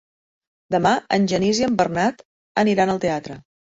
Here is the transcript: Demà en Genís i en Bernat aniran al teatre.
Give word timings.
Demà 0.75 0.93
en 1.19 1.29
Genís 1.33 1.61
i 1.63 1.67
en 1.67 1.77
Bernat 1.83 2.25
aniran 2.63 2.95
al 2.95 3.03
teatre. 3.05 3.39